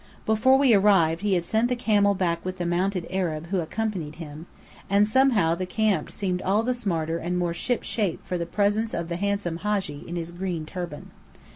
Before 0.25 0.57
we 0.57 0.73
arrived 0.73 1.21
he 1.21 1.35
had 1.35 1.45
sent 1.45 1.69
the 1.69 1.75
camel 1.75 2.15
back 2.15 2.43
with 2.43 2.57
the 2.57 2.65
mounted 2.65 3.05
Arab 3.11 3.49
who 3.51 3.59
accompanied 3.59 4.15
him; 4.15 4.47
and 4.89 5.07
somehow 5.07 5.53
the 5.53 5.67
camp 5.67 6.09
seemed 6.09 6.41
all 6.41 6.63
the 6.63 6.73
smarter 6.73 7.19
and 7.19 7.37
more 7.37 7.53
ship 7.53 7.83
shape 7.83 8.25
for 8.25 8.39
the 8.39 8.47
presence 8.47 8.95
of 8.95 9.09
the 9.09 9.17
handsome 9.17 9.57
Hadji, 9.57 10.03
in 10.07 10.15
his 10.15 10.31
green 10.31 10.65
turban. 10.65 11.11